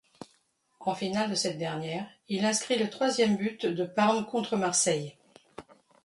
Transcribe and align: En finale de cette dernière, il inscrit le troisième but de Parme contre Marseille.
En 0.79 0.95
finale 0.95 1.29
de 1.29 1.35
cette 1.35 1.59
dernière, 1.59 2.07
il 2.27 2.43
inscrit 2.43 2.75
le 2.79 2.89
troisième 2.89 3.37
but 3.37 3.67
de 3.67 3.85
Parme 3.85 4.25
contre 4.25 4.57
Marseille. 4.57 5.15